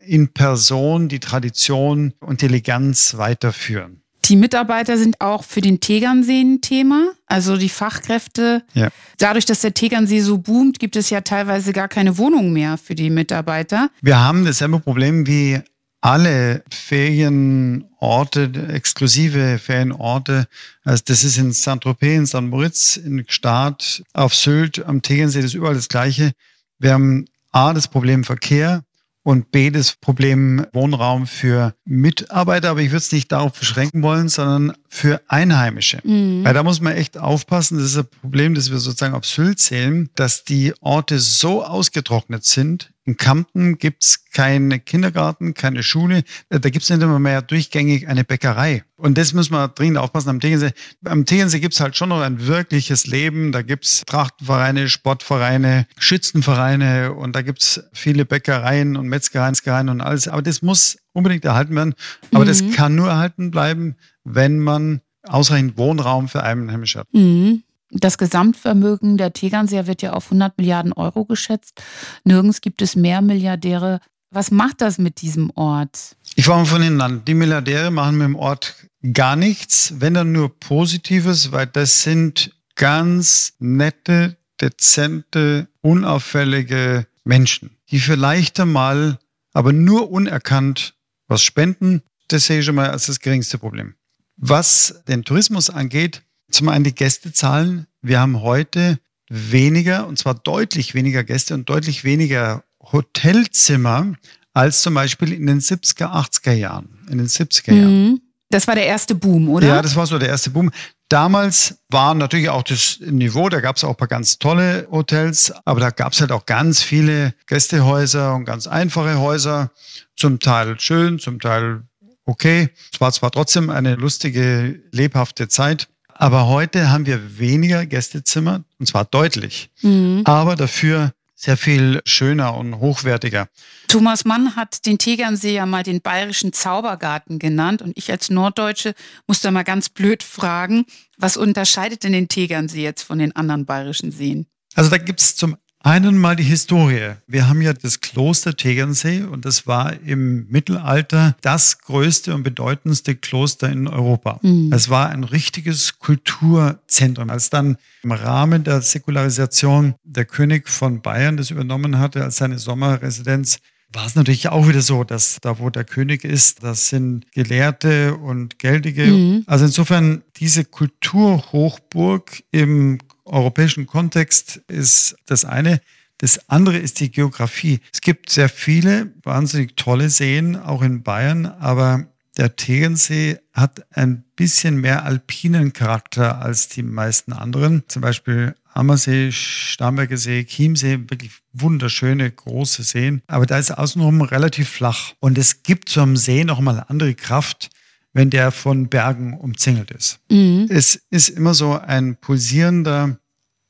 [0.00, 4.01] in Person die Tradition und die Eleganz weiterführen.
[4.26, 8.62] Die Mitarbeiter sind auch für den Tegernsee ein Thema, also die Fachkräfte.
[8.72, 8.88] Ja.
[9.18, 12.94] Dadurch, dass der Tegernsee so boomt, gibt es ja teilweise gar keine Wohnung mehr für
[12.94, 13.90] die Mitarbeiter.
[14.00, 15.60] Wir haben dasselbe Problem wie
[16.02, 20.46] alle Ferienorte, exklusive Ferienorte,
[20.84, 22.42] also das ist in Saint-Tropez, in St.
[22.42, 26.32] Moritz, in Gstaad, auf Sylt, am Tegernsee, das ist überall das Gleiche.
[26.78, 28.82] Wir haben A, das Problem Verkehr,
[29.22, 34.28] und B, das Problem Wohnraum für Mitarbeiter, aber ich würde es nicht darauf beschränken wollen,
[34.28, 36.00] sondern für Einheimische.
[36.04, 36.44] Mhm.
[36.44, 37.78] Weil da muss man echt aufpassen.
[37.78, 42.44] Das ist ein Problem, das wir sozusagen auf Sylt zählen, dass die Orte so ausgetrocknet
[42.44, 46.22] sind, in Kampen gibt es keinen Kindergarten, keine Schule.
[46.50, 48.84] Da gibt es nicht immer mehr durchgängig eine Bäckerei.
[48.96, 50.70] Und das müssen wir dringend aufpassen am Tegensee.
[51.04, 53.50] Am Tegensee gibt es halt schon noch ein wirkliches Leben.
[53.50, 60.00] Da gibt es Trachtenvereine, Sportvereine, Schützenvereine und da gibt es viele Bäckereien und Metzgereien und
[60.00, 60.28] alles.
[60.28, 61.94] Aber das muss unbedingt erhalten werden.
[62.32, 62.48] Aber mhm.
[62.48, 67.08] das kann nur erhalten bleiben, wenn man ausreichend Wohnraum für Einheimische hat.
[67.12, 67.62] Mhm.
[67.90, 71.82] Das Gesamtvermögen der Tegernseer wird ja auf 100 Milliarden Euro geschätzt.
[72.24, 74.00] Nirgends gibt es mehr Milliardäre.
[74.30, 76.16] Was macht das mit diesem Ort?
[76.34, 77.22] Ich fange von Ihnen an.
[77.26, 78.74] Die Milliardäre machen mit dem Ort
[79.12, 88.00] gar nichts, wenn dann nur Positives, weil das sind ganz nette, dezente, unauffällige Menschen, die
[88.00, 89.18] vielleicht einmal,
[89.52, 90.94] aber nur unerkannt
[91.28, 92.02] was spenden.
[92.28, 93.94] Das sehe ich schon mal als das geringste Problem.
[94.36, 97.86] Was den Tourismus angeht, zum einen die Gästezahlen.
[98.00, 104.14] Wir haben heute weniger, und zwar deutlich weniger Gäste und deutlich weniger Hotelzimmer
[104.52, 107.06] als zum Beispiel in den 70er, 80er Jahren.
[107.10, 108.10] In den 70er Jahren.
[108.10, 108.20] Mhm.
[108.50, 109.66] Das war der erste Boom, oder?
[109.66, 110.70] Ja, das war so der erste Boom.
[111.08, 115.52] Damals war natürlich auch das Niveau, da gab es auch ein paar ganz tolle Hotels,
[115.64, 119.70] aber da gab es halt auch ganz viele Gästehäuser und ganz einfache Häuser,
[120.16, 121.84] zum Teil schön, zum Teil
[122.24, 122.70] okay.
[122.92, 128.86] Es war zwar trotzdem eine lustige, lebhafte Zeit, aber heute haben wir weniger Gästezimmer, und
[128.86, 130.22] zwar deutlich, mhm.
[130.24, 133.48] aber dafür sehr viel schöner und hochwertiger.
[133.88, 138.94] Thomas Mann hat den Tegernsee ja mal den bayerischen Zaubergarten genannt und ich als Norddeutsche
[139.26, 140.84] muss da mal ganz blöd fragen,
[141.18, 144.46] was unterscheidet denn den Tegernsee jetzt von den anderen bayerischen Seen?
[144.74, 147.12] Also da gibt es zum einen mal die Historie.
[147.26, 153.14] Wir haben ja das Kloster Tegernsee und das war im Mittelalter das größte und bedeutendste
[153.14, 154.38] Kloster in Europa.
[154.42, 154.72] Mhm.
[154.72, 157.30] Es war ein richtiges Kulturzentrum.
[157.30, 162.58] Als dann im Rahmen der Säkularisation der König von Bayern das übernommen hatte als seine
[162.58, 163.58] Sommerresidenz,
[163.92, 168.16] war es natürlich auch wieder so, dass da, wo der König ist, das sind Gelehrte
[168.16, 169.04] und Geldige.
[169.04, 169.44] Mhm.
[169.46, 172.98] Also insofern diese Kulturhochburg im
[173.32, 175.80] europäischen Kontext ist das eine.
[176.18, 177.80] Das andere ist die Geografie.
[177.92, 184.24] Es gibt sehr viele wahnsinnig tolle Seen, auch in Bayern, aber der Tegernsee hat ein
[184.36, 187.82] bisschen mehr alpinen Charakter als die meisten anderen.
[187.88, 193.22] Zum Beispiel Ammersee, Starnberger See, Chiemsee, wirklich wunderschöne große Seen.
[193.26, 195.12] Aber da ist außenrum relativ flach.
[195.20, 197.68] Und es gibt zum See nochmal andere Kraft,
[198.14, 200.20] wenn der von Bergen umzingelt ist.
[200.30, 200.66] Mhm.
[200.70, 203.18] Es ist immer so ein pulsierender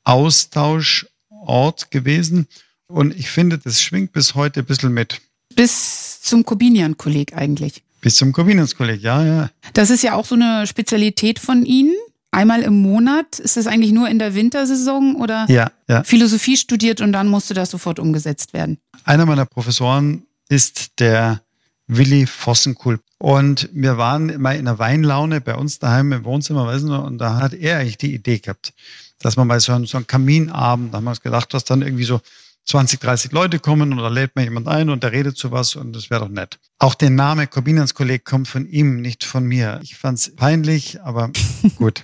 [0.03, 2.47] Austauschort gewesen.
[2.87, 5.21] Und ich finde, das schwingt bis heute ein bisschen mit.
[5.55, 7.83] Bis zum Kobinian-Kolleg eigentlich.
[8.01, 9.49] Bis zum Kobinian-Kolleg, ja, ja.
[9.73, 11.95] Das ist ja auch so eine Spezialität von Ihnen.
[12.31, 13.39] Einmal im Monat.
[13.39, 16.03] Ist das eigentlich nur in der Wintersaison oder ja, ja.
[16.03, 18.79] Philosophie studiert und dann musste das sofort umgesetzt werden?
[19.03, 21.41] Einer meiner Professoren ist der
[21.87, 23.01] Willi Vossenkulp.
[23.19, 27.19] Und wir waren mal in einer Weinlaune bei uns daheim im Wohnzimmer, weißt du, und
[27.19, 28.73] da hat er eigentlich die Idee gehabt
[29.23, 31.81] dass man bei so einem, so einem Kaminabend, da haben wir uns gedacht, dass dann
[31.81, 32.21] irgendwie so
[32.65, 35.75] 20, 30 Leute kommen und da lädt man jemand ein und der redet zu was
[35.75, 36.59] und das wäre doch nett.
[36.79, 39.79] Auch der Name Corbinians Kolleg kommt von ihm, nicht von mir.
[39.83, 41.31] Ich fand es peinlich, aber
[41.75, 42.03] gut.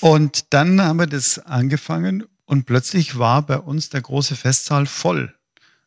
[0.00, 5.34] Und dann haben wir das angefangen und plötzlich war bei uns der große Festsaal voll.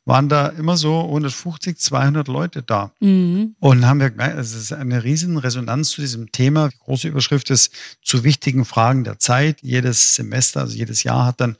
[0.08, 2.92] Waren da immer so 150, 200 Leute da.
[3.02, 3.56] Mhm.
[3.60, 6.70] Und haben wir es ist eine riesen Resonanz zu diesem Thema.
[6.70, 9.58] Die große Überschrift ist zu wichtigen Fragen der Zeit.
[9.62, 11.58] Jedes Semester, also jedes Jahr hat dann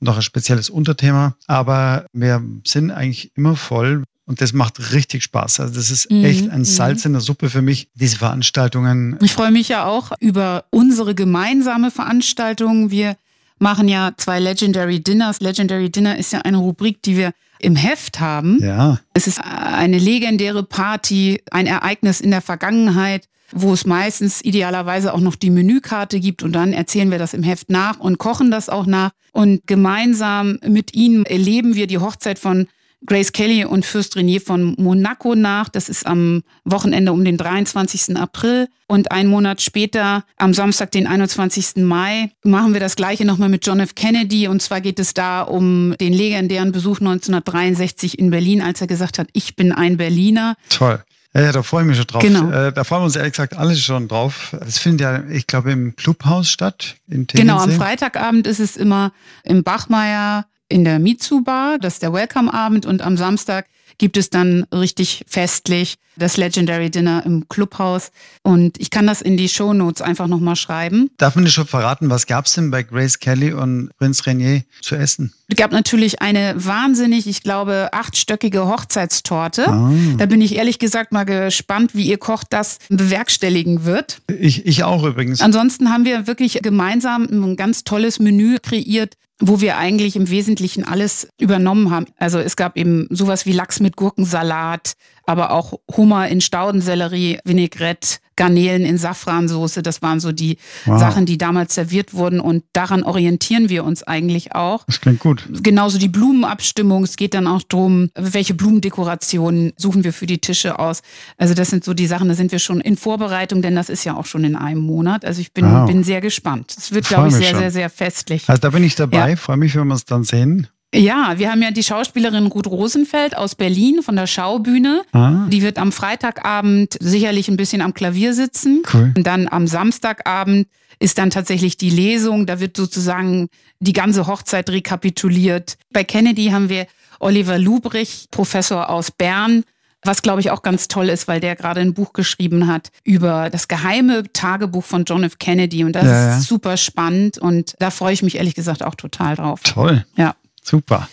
[0.00, 1.36] noch ein spezielles Unterthema.
[1.46, 4.04] Aber wir sind eigentlich immer voll.
[4.24, 5.60] Und das macht richtig Spaß.
[5.60, 6.64] Also das ist mhm, echt ein mhm.
[6.64, 9.18] Salz in der Suppe für mich, diese Veranstaltungen.
[9.20, 12.90] Ich freue mich ja auch über unsere gemeinsame Veranstaltung.
[12.90, 13.16] Wir
[13.58, 15.40] machen ja zwei Legendary Dinners.
[15.40, 18.58] Legendary Dinner ist ja eine Rubrik, die wir im Heft haben.
[18.62, 18.98] Ja.
[19.14, 25.20] Es ist eine legendäre Party, ein Ereignis in der Vergangenheit, wo es meistens idealerweise auch
[25.20, 28.68] noch die Menükarte gibt und dann erzählen wir das im Heft nach und kochen das
[28.68, 29.10] auch nach.
[29.32, 32.66] Und gemeinsam mit Ihnen erleben wir die Hochzeit von
[33.06, 35.68] Grace Kelly und Fürst Renier von Monaco nach.
[35.68, 38.16] Das ist am Wochenende um den 23.
[38.16, 38.68] April.
[38.86, 41.76] Und einen Monat später, am Samstag, den 21.
[41.76, 43.94] Mai, machen wir das gleiche nochmal mit John F.
[43.94, 44.48] Kennedy.
[44.48, 49.18] Und zwar geht es da um den legendären Besuch 1963 in Berlin, als er gesagt
[49.18, 50.56] hat, ich bin ein Berliner.
[50.68, 51.02] Toll.
[51.32, 52.22] Ja, da freue ich mich schon drauf.
[52.22, 52.50] Genau.
[52.50, 54.56] Äh, da freuen wir uns ehrlich gesagt alle schon drauf.
[54.66, 56.96] Es findet ja, ich glaube, im Clubhaus statt.
[57.08, 59.12] In genau, am Freitagabend ist es immer
[59.44, 63.66] im Bachmeier in der Mitsu-Bar, das ist der Welcome-Abend und am Samstag
[63.98, 68.10] gibt es dann richtig festlich das Legendary Dinner im Clubhaus.
[68.42, 71.10] Und ich kann das in die Shownotes einfach nochmal schreiben.
[71.18, 74.62] Darf man dir schon verraten, was gab es denn bei Grace Kelly und Prinz Renier
[74.80, 75.32] zu essen?
[75.48, 79.68] Es gab natürlich eine wahnsinnig, ich glaube, achtstöckige Hochzeitstorte.
[79.68, 79.92] Ah.
[80.16, 84.22] Da bin ich ehrlich gesagt mal gespannt, wie ihr Koch das bewerkstelligen wird.
[84.28, 85.42] Ich, ich auch übrigens.
[85.42, 90.84] Ansonsten haben wir wirklich gemeinsam ein ganz tolles Menü kreiert wo wir eigentlich im Wesentlichen
[90.84, 92.06] alles übernommen haben.
[92.18, 94.92] Also es gab eben sowas wie Lachs mit Gurkensalat,
[95.24, 99.82] aber auch Hummer in Staudensellerie, Vinaigrette, Garnelen in Safransoße.
[99.82, 100.98] Das waren so die wow.
[100.98, 102.40] Sachen, die damals serviert wurden.
[102.40, 104.84] Und daran orientieren wir uns eigentlich auch.
[104.86, 105.46] Das klingt gut.
[105.62, 107.04] Genauso die Blumenabstimmung.
[107.04, 111.02] Es geht dann auch darum, welche Blumendekorationen suchen wir für die Tische aus.
[111.36, 114.04] Also das sind so die Sachen, da sind wir schon in Vorbereitung, denn das ist
[114.04, 115.26] ja auch schon in einem Monat.
[115.26, 115.86] Also ich bin, wow.
[115.86, 116.74] bin sehr gespannt.
[116.78, 118.48] Es wird, glaube ich, sehr, sehr, sehr festlich.
[118.48, 119.30] Also da bin ich dabei.
[119.30, 119.36] Ja.
[119.36, 120.66] Freue mich, wenn wir es dann sehen.
[120.94, 125.02] Ja, wir haben ja die Schauspielerin Ruth Rosenfeld aus Berlin von der Schaubühne.
[125.12, 125.46] Ah.
[125.48, 128.82] Die wird am Freitagabend sicherlich ein bisschen am Klavier sitzen.
[128.92, 129.12] Cool.
[129.16, 130.66] Und dann am Samstagabend
[130.98, 132.46] ist dann tatsächlich die Lesung.
[132.46, 133.48] Da wird sozusagen
[133.78, 135.78] die ganze Hochzeit rekapituliert.
[135.92, 136.86] Bei Kennedy haben wir
[137.20, 139.64] Oliver Lubrich, Professor aus Bern.
[140.02, 143.50] Was, glaube ich, auch ganz toll ist, weil der gerade ein Buch geschrieben hat über
[143.50, 145.38] das geheime Tagebuch von John F.
[145.38, 145.84] Kennedy.
[145.84, 146.38] Und das ja, ja.
[146.38, 147.36] ist super spannend.
[147.36, 149.60] Und da freue ich mich ehrlich gesagt auch total drauf.
[149.62, 150.06] Toll.
[150.16, 150.34] Ja.
[150.70, 151.08] Super.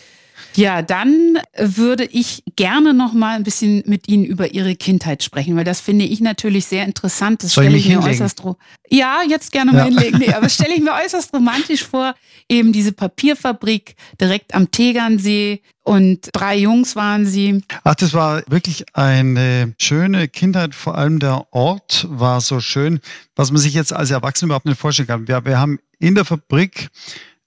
[0.56, 5.56] Ja, dann würde ich gerne noch mal ein bisschen mit Ihnen über Ihre Kindheit sprechen,
[5.56, 7.43] weil das finde ich natürlich sehr interessant.
[7.43, 8.24] Das stelle ich, ich mir hinlegen?
[8.24, 8.41] äußerst
[8.89, 9.86] Ja, jetzt gerne mal ja.
[9.86, 10.17] hinlegen.
[10.17, 12.15] Nee, aber stelle ich mir äußerst romantisch vor,
[12.50, 17.62] eben diese Papierfabrik direkt am Tegernsee und drei Jungs waren Sie.
[17.84, 20.74] Ach, das war wirklich eine schöne Kindheit.
[20.74, 23.00] Vor allem der Ort war so schön,
[23.36, 25.28] was man sich jetzt als Erwachsener überhaupt nicht vorstellen kann.
[25.28, 26.89] Wir, wir haben in der Fabrik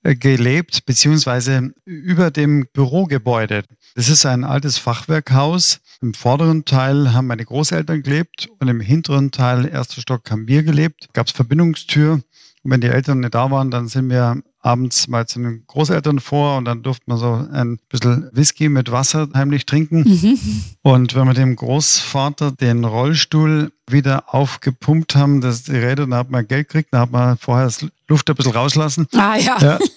[0.03, 3.65] gelebt, beziehungsweise über dem Bürogebäude.
[3.95, 5.81] Das ist ein altes Fachwerkhaus.
[6.01, 10.63] Im vorderen Teil haben meine Großeltern gelebt und im hinteren Teil, erster Stock, haben wir
[10.63, 11.09] gelebt.
[11.13, 12.23] Gab es Verbindungstür.
[12.63, 16.21] Und wenn die Eltern nicht da waren, dann sind wir abends mal zu den Großeltern
[16.21, 20.03] vor und dann durfte man so ein bisschen Whisky mit Wasser heimlich trinken.
[20.03, 20.39] Mhm.
[20.83, 26.31] Und wenn wir dem Großvater den Rollstuhl wieder aufgepumpt haben, das die Räder, dann hat
[26.31, 29.07] man Geld gekriegt, dann hat man vorher das Luft ein bisschen rauslassen.
[29.15, 29.59] Ah ja.
[29.61, 29.79] ja.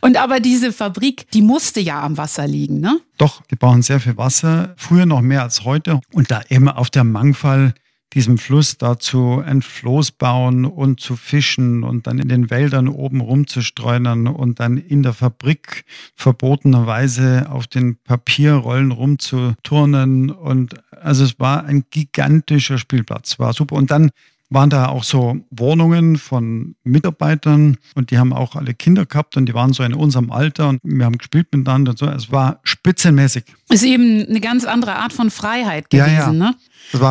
[0.00, 3.00] Und aber diese Fabrik, die musste ja am Wasser liegen, ne?
[3.16, 4.74] Doch, die brauchen sehr viel Wasser.
[4.76, 6.00] Früher noch mehr als heute.
[6.12, 7.72] Und da immer auf der Mangfall
[8.14, 13.20] diesem Fluss dazu ein Floß bauen und zu fischen und dann in den Wäldern oben
[13.20, 20.30] rumzustreunern und dann in der Fabrik verbotenerweise auf den Papierrollen rumzuturnen.
[20.30, 23.74] Und also es war ein gigantischer Spielplatz, war super.
[23.74, 24.10] Und dann
[24.50, 29.46] waren da auch so Wohnungen von Mitarbeitern und die haben auch alle Kinder gehabt und
[29.46, 32.06] die waren so in unserem Alter und wir haben gespielt miteinander und so.
[32.06, 33.44] Es war spitzenmäßig.
[33.70, 36.32] Ist eben eine ganz andere Art von Freiheit gewesen, ja, ja.
[36.32, 36.54] ne?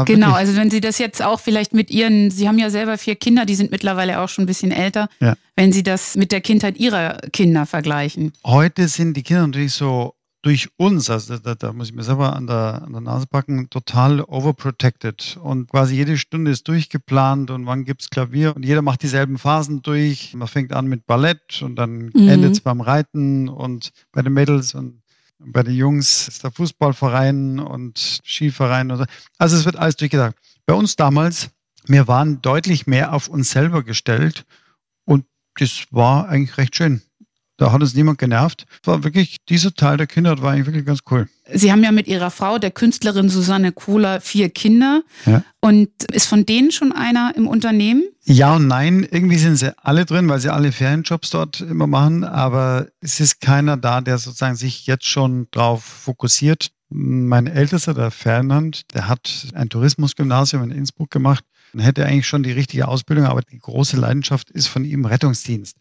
[0.05, 3.15] Genau, also wenn Sie das jetzt auch vielleicht mit Ihren, Sie haben ja selber vier
[3.15, 5.35] Kinder, die sind mittlerweile auch schon ein bisschen älter, ja.
[5.55, 8.33] wenn Sie das mit der Kindheit Ihrer Kinder vergleichen.
[8.45, 12.35] Heute sind die Kinder natürlich so durch uns, also da, da, muss ich mir selber
[12.35, 15.39] an der, an der Nase packen, total overprotected.
[15.41, 19.37] Und quasi jede Stunde ist durchgeplant und wann gibt es Klavier und jeder macht dieselben
[19.37, 20.33] Phasen durch.
[20.33, 22.27] Man fängt an mit Ballett und dann mhm.
[22.27, 25.01] endet es beim Reiten und bei den Mädels und
[25.39, 29.05] bei den Jungs ist der Fußballverein und Skiverein und so.
[29.37, 30.35] Also es wird alles durchgedacht.
[30.65, 31.49] Bei uns damals,
[31.85, 34.45] wir waren deutlich mehr auf uns selber gestellt
[35.05, 37.01] und das war eigentlich recht schön.
[37.63, 38.65] Da hat uns niemand genervt.
[38.83, 41.29] War wirklich, dieser Teil der Kinder war eigentlich wirklich ganz cool.
[41.53, 45.01] Sie haben ja mit Ihrer Frau, der Künstlerin Susanne Kohler, vier Kinder.
[45.25, 45.45] Ja.
[45.61, 48.03] Und ist von denen schon einer im Unternehmen?
[48.25, 49.07] Ja und nein.
[49.09, 52.25] Irgendwie sind sie alle drin, weil sie alle Ferienjobs dort immer machen.
[52.25, 56.69] Aber es ist keiner da, der sozusagen sich jetzt schon drauf fokussiert.
[56.89, 62.43] Mein Ältester, der Ferdinand, der hat ein Tourismusgymnasium in Innsbruck gemacht und hätte eigentlich schon
[62.43, 65.77] die richtige Ausbildung, aber die große Leidenschaft ist von ihm Rettungsdienst.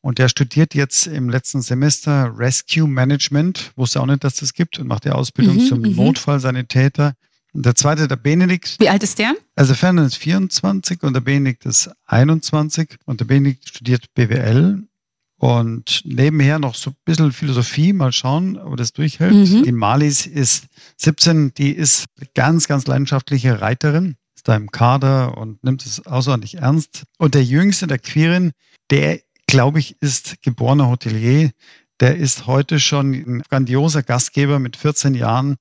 [0.00, 4.78] Und der studiert jetzt im letzten Semester Rescue Management, wusste auch nicht, dass das gibt
[4.78, 5.96] und macht die Ausbildung mhm, zum mhm.
[5.96, 7.14] Notfallsanitäter.
[7.52, 8.76] Und der zweite, der Benedikt.
[8.78, 9.34] Wie alt ist der?
[9.56, 14.84] Also Ferdinand ist 24 und der Benedikt ist 21 und der Benedikt studiert BWL
[15.38, 19.34] und nebenher noch so ein bisschen Philosophie, mal schauen, ob das durchhält.
[19.34, 19.62] Mhm.
[19.62, 25.62] Die Malis ist 17, die ist ganz, ganz leidenschaftliche Reiterin, ist da im Kader und
[25.62, 27.04] nimmt es außerordentlich ernst.
[27.18, 28.52] Und der Jüngste, der Quirin,
[28.90, 31.50] der glaube ich, ist geborener Hotelier.
[31.98, 35.56] Der ist heute schon ein grandioser Gastgeber mit 14 Jahren.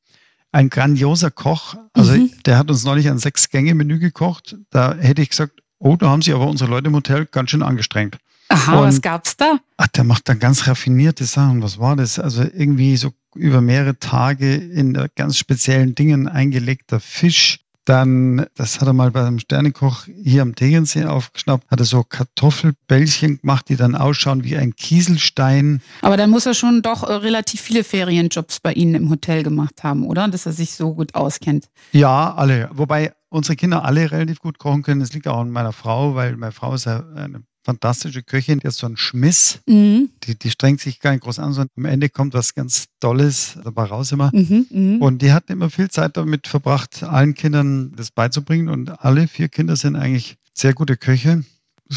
[0.51, 1.75] Ein grandioser Koch.
[1.93, 2.31] Also mhm.
[2.45, 4.55] der hat uns neulich ein Sechs-Gänge-Menü gekocht.
[4.69, 7.63] Da hätte ich gesagt, oh, da haben sich aber unsere Leute im Hotel ganz schön
[7.63, 8.17] angestrengt.
[8.49, 9.59] Aha, Und, was gab's da?
[9.77, 11.63] Ach, der macht da ganz raffinierte Sachen.
[11.63, 12.19] Was war das?
[12.19, 18.87] Also irgendwie so über mehrere Tage in ganz speziellen Dingen eingelegter Fisch, dann, das hat
[18.87, 23.95] er mal beim Sternekoch hier am Tegernsee aufgeschnappt, hat er so Kartoffelbällchen gemacht, die dann
[23.95, 25.81] ausschauen wie ein Kieselstein.
[26.01, 29.83] Aber dann muss er schon doch äh, relativ viele Ferienjobs bei Ihnen im Hotel gemacht
[29.83, 30.27] haben, oder?
[30.27, 31.69] Dass er sich so gut auskennt.
[31.93, 32.69] Ja, alle.
[32.73, 34.99] Wobei unsere Kinder alle relativ gut kochen können.
[34.99, 38.67] Das liegt auch an meiner Frau, weil meine Frau ist ja eine fantastische Köchin, die
[38.67, 39.59] hat so einen Schmiss.
[39.67, 40.09] Mhm.
[40.23, 43.57] Die, die strengt sich gar nicht groß an, sondern am Ende kommt was ganz Tolles
[43.61, 44.31] dabei raus immer.
[44.33, 45.05] Mhm, mh.
[45.05, 48.69] Und die hat immer viel Zeit damit verbracht, allen Kindern das beizubringen.
[48.69, 51.43] Und alle vier Kinder sind eigentlich sehr gute Köche.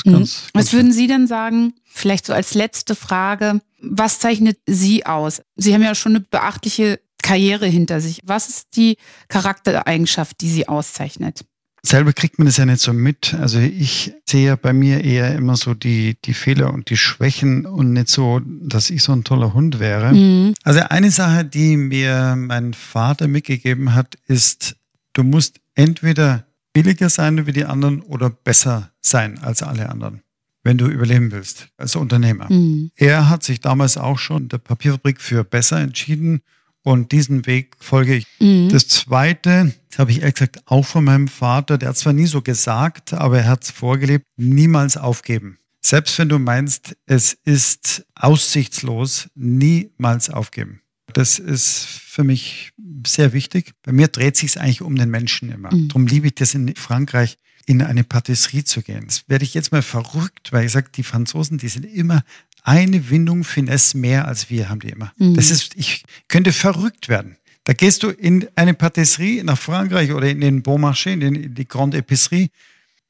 [0.04, 0.12] Mhm.
[0.12, 5.40] Ganz, was würden Sie denn sagen, vielleicht so als letzte Frage, was zeichnet Sie aus?
[5.54, 8.22] Sie haben ja schon eine beachtliche Karriere hinter sich.
[8.24, 8.96] Was ist die
[9.28, 11.44] Charaktereigenschaft, die Sie auszeichnet?
[11.82, 13.34] Selber kriegt man das ja nicht so mit.
[13.34, 17.64] Also ich sehe ja bei mir eher immer so die, die Fehler und die Schwächen
[17.64, 20.12] und nicht so, dass ich so ein toller Hund wäre.
[20.12, 20.54] Mhm.
[20.62, 24.76] Also eine Sache, die mir mein Vater mitgegeben hat, ist,
[25.14, 30.22] du musst entweder billiger sein wie die anderen oder besser sein als alle anderen,
[30.62, 32.46] wenn du überleben willst als Unternehmer.
[32.52, 32.90] Mhm.
[32.94, 36.42] Er hat sich damals auch schon der Papierfabrik für besser entschieden
[36.82, 38.26] und diesen Weg folge ich.
[38.38, 38.68] Mhm.
[38.70, 42.26] Das Zweite, das habe ich ehrlich gesagt auch von meinem Vater, der hat zwar nie
[42.26, 45.58] so gesagt, aber er hat es vorgelebt, niemals aufgeben.
[45.82, 50.82] Selbst wenn du meinst, es ist aussichtslos, niemals aufgeben.
[51.12, 52.72] Das ist für mich
[53.06, 53.72] sehr wichtig.
[53.82, 55.74] Bei mir dreht sich es eigentlich um den Menschen immer.
[55.74, 55.88] Mhm.
[55.88, 59.04] Darum liebe ich das in Frankreich, in eine Patisserie zu gehen.
[59.06, 62.22] Das werde ich jetzt mal verrückt, weil ich sage, die Franzosen, die sind immer
[62.62, 65.12] eine Windung Finesse mehr als wir haben die immer.
[65.16, 65.34] Mhm.
[65.34, 67.36] Das ist, ich könnte verrückt werden.
[67.64, 71.68] Da gehst du in eine Patisserie nach Frankreich oder in den Bon Marché, in die
[71.68, 72.50] Grande Épicerie.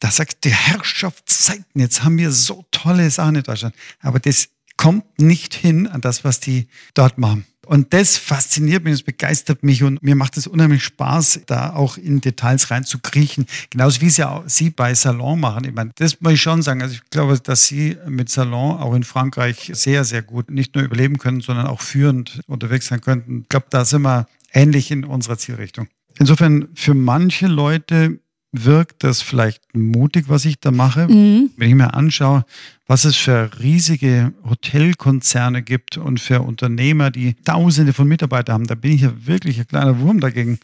[0.01, 3.75] Da sagt die Herrschaftszeiten, jetzt haben wir so tolle Sachen in Deutschland.
[4.01, 7.45] Aber das kommt nicht hin an das, was die dort machen.
[7.67, 11.99] Und das fasziniert mich, das begeistert mich und mir macht es unheimlich Spaß, da auch
[11.99, 13.47] in Details rein zu kriechen.
[13.69, 15.65] Genauso wie es ja auch Sie bei Salon machen.
[15.65, 16.83] Ich meine, das muss ich schon sagen.
[16.83, 20.85] Also ich glaube, dass Sie mit Salon auch in Frankreich sehr, sehr gut nicht nur
[20.85, 23.43] überleben können, sondern auch führend unterwegs sein könnten.
[23.43, 25.87] Ich glaube, da sind wir ähnlich in unserer Zielrichtung.
[26.19, 28.21] Insofern für manche Leute
[28.53, 31.07] wirkt das vielleicht mutig, was ich da mache.
[31.07, 31.51] Mhm.
[31.57, 32.45] Wenn ich mir anschaue,
[32.87, 38.75] was es für riesige Hotelkonzerne gibt und für Unternehmer, die Tausende von Mitarbeitern haben, da
[38.75, 40.59] bin ich ja wirklich ein kleiner Wurm dagegen.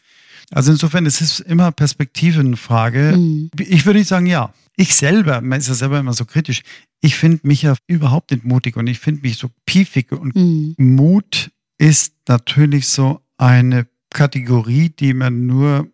[0.51, 3.17] Also insofern, es ist immer Perspektivenfrage.
[3.17, 3.51] Mhm.
[3.59, 4.53] Ich würde sagen, ja.
[4.79, 6.61] Ich selber, man ist ja selber immer so kritisch,
[7.01, 10.13] ich finde mich ja überhaupt nicht mutig und ich finde mich so piefig.
[10.13, 10.75] Und mhm.
[10.77, 15.89] Mut ist natürlich so eine Kategorie, die man nur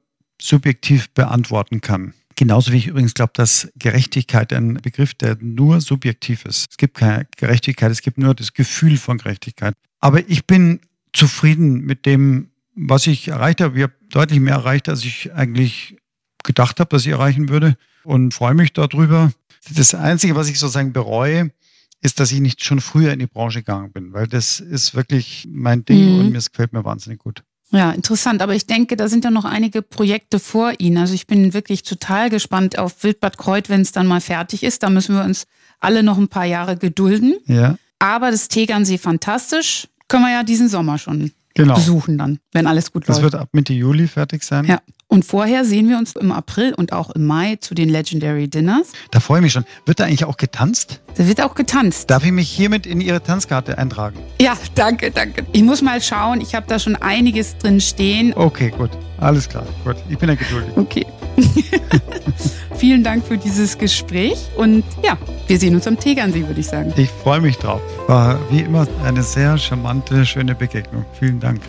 [0.47, 2.15] subjektiv beantworten kann.
[2.37, 6.71] Genauso wie ich übrigens glaube, dass Gerechtigkeit ein Begriff, der nur subjektiv ist.
[6.71, 9.75] Es gibt keine Gerechtigkeit, es gibt nur das Gefühl von Gerechtigkeit.
[10.01, 10.81] Aber ich bin
[11.13, 13.77] zufrieden mit dem, was ich erreicht habe.
[13.77, 15.97] Ich habe deutlich mehr erreicht, als ich eigentlich
[16.43, 19.33] gedacht habe, dass ich erreichen würde und freue mich darüber.
[19.71, 21.51] Das Einzige, was ich sozusagen bereue,
[22.01, 25.47] ist, dass ich nicht schon früher in die Branche gegangen bin, weil das ist wirklich
[25.51, 26.19] mein Ding mhm.
[26.19, 27.45] und mir gefällt mir wahnsinnig gut.
[27.73, 28.43] Ja, interessant.
[28.43, 30.99] Aber ich denke, da sind ja noch einige Projekte vor Ihnen.
[30.99, 34.83] Also ich bin wirklich total gespannt auf Wildbad Kreuth, wenn es dann mal fertig ist.
[34.83, 35.47] Da müssen wir uns
[35.81, 37.35] alle noch ein paar Jahre gedulden.
[37.47, 37.77] Ja.
[37.99, 41.75] Aber das Tegernsee fantastisch können wir ja diesen Sommer schon genau.
[41.75, 43.19] besuchen dann, wenn alles gut das läuft.
[43.19, 44.65] Das wird ab Mitte Juli fertig sein.
[44.65, 44.81] Ja.
[45.09, 48.93] Und vorher sehen wir uns im April und auch im Mai zu den Legendary Dinners.
[49.11, 49.67] Da freue ich mich schon.
[49.85, 51.03] Wird da eigentlich auch getanzt?
[51.17, 52.09] Da wird auch getanzt.
[52.09, 54.19] Darf ich mich hiermit in Ihre Tanzkarte eintragen?
[54.41, 55.45] Ja, danke, danke.
[55.53, 56.41] Ich muss mal schauen.
[56.41, 58.33] Ich habe da schon einiges drin stehen.
[58.35, 58.91] Okay, gut.
[59.19, 59.67] Alles klar.
[59.85, 59.97] Gut.
[60.09, 60.71] Ich bin ja geduldig.
[60.77, 61.07] Okay.
[62.83, 65.17] Vielen Dank für dieses Gespräch und ja,
[65.47, 66.93] wir sehen uns am Tegernsee, würde ich sagen.
[66.97, 67.81] Ich freue mich drauf.
[68.09, 71.05] War wie immer eine sehr charmante, schöne Begegnung.
[71.17, 71.61] Vielen Dank.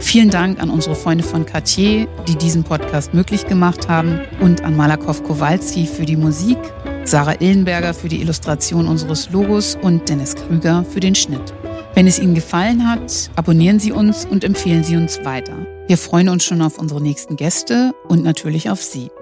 [0.00, 4.76] Vielen Dank an unsere Freunde von Cartier, die diesen Podcast möglich gemacht haben und an
[4.76, 6.58] Malakow Kowalski für die Musik,
[7.04, 11.54] Sarah Illenberger für die Illustration unseres Logos und Dennis Krüger für den Schnitt.
[11.94, 15.54] Wenn es Ihnen gefallen hat, abonnieren Sie uns und empfehlen Sie uns weiter.
[15.86, 19.12] Wir freuen uns schon auf unsere nächsten Gäste und natürlich auf Sie.